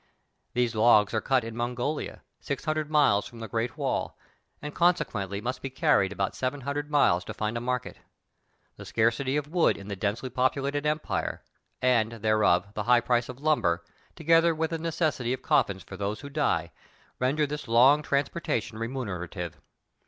[0.53, 4.17] These logs are cut in Mongolia, six hundred miles from the great wall,
[4.59, 7.97] and con sequently must be carried about seven hundred miles to find a market.
[8.77, 11.43] The scarcity of wood in the densely populated empire,
[11.83, 13.85] and, therefore, the high price of lumber,
[14.15, 16.71] together with the necessity of coffins for those who die,
[17.19, 19.61] render this long trans portation remunerative.